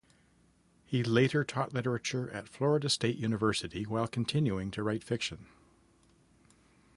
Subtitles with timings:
[0.83, 5.45] He later taught literature at Florida State University while continuing to write fiction.